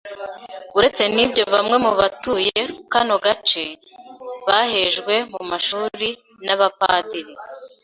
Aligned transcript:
Uretse 0.77 1.03
n’ibyo 1.13 1.43
bamwe 1.53 1.75
mu 1.85 1.91
batuye 1.99 2.59
kano 2.91 3.15
gace 3.25 3.65
bahejwe 4.47 5.15
mu 5.33 5.41
mashuri 5.49 6.07
n’abapadiri 6.45 7.33